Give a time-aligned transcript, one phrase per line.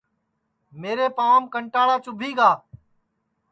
[0.81, 2.51] میرے پانٚوام کنٹاݪا چُوبھی گا